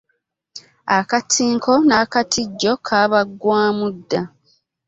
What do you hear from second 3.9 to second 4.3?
dda.